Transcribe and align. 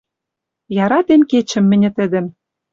Яратем 0.83 1.21
кечӹм 1.29 1.63
мӹньӹ 1.69 1.89
тӹдӹм 1.95 2.25